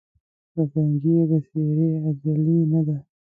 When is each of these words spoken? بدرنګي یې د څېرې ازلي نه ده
بدرنګي 0.53 1.11
یې 1.17 1.23
د 1.29 1.33
څېرې 1.47 1.89
ازلي 2.09 2.59
نه 2.71 2.81
ده 2.87 2.97